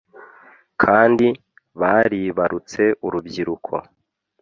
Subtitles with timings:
[0.81, 1.27] Kandi
[1.79, 3.73] baribarutse urubyiruko